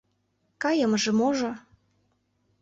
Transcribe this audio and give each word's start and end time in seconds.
Кайымыже-можо... 0.61 1.51